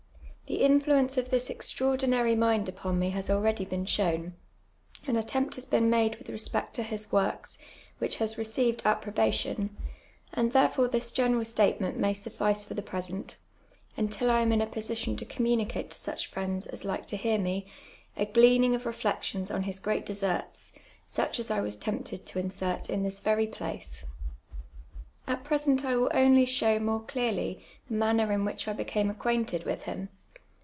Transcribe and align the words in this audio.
The 0.51 0.63
influence 0.65 1.17
of 1.17 1.29
this 1.29 1.49
extraordinary 1.49 2.35
mind 2.35 2.67
upon 2.67 2.99
me 2.99 3.11
has 3.11 3.27
been 3.27 3.37
already 3.37 3.65
shown; 3.85 4.33
an 5.07 5.15
attempt 5.15 5.55
has 5.55 5.63
been 5.63 5.89
made 5.89 6.17
with 6.17 6.27
respect 6.27 6.73
to 6.73 6.83
his 6.83 7.09
works, 7.09 7.57
wliich 8.01 8.15
has 8.15 8.37
received 8.37 8.81
approbation; 8.83 9.69
and 10.33 10.51
therefore 10.51 10.89
this 10.89 11.13
general 11.13 11.45
statement 11.45 11.97
may 11.97 12.13
sufiice 12.13 12.65
for 12.65 12.73
the 12.73 12.81
present, 12.81 13.37
until 13.95 14.29
I 14.29 14.41
am 14.41 14.51
in 14.51 14.59
a 14.59 14.67
position 14.67 15.15
to 15.15 15.23
communicate 15.25 15.89
to 15.91 15.97
such 15.97 16.27
friends 16.29 16.67
as 16.67 16.83
like 16.83 17.05
to 17.05 17.15
hear 17.15 17.37
me, 17.37 17.65
a 18.17 18.25
gleaning 18.25 18.75
of 18.75 18.85
reflections 18.85 19.51
on 19.51 19.63
his 19.63 19.79
great 19.79 20.05
deserts, 20.05 20.73
such 21.07 21.39
as 21.39 21.49
I 21.49 21.61
was 21.61 21.77
tempted 21.77 22.25
to 22.25 22.39
insert 22.39 22.89
in 22.89 23.03
this 23.03 23.21
very 23.21 23.47
place. 23.47 24.05
At 25.27 25.45
present 25.45 25.85
I 25.85 25.93
^vill 25.93 26.11
only 26.13 26.45
show 26.45 26.77
more 26.77 27.01
clearly 27.03 27.63
the 27.87 27.93
manner 27.95 28.33
in 28.33 28.43
which 28.43 28.67
I 28.67 28.73
became 28.73 29.09
acquainted 29.09 29.63
with 29.63 29.83
him. 29.83 30.09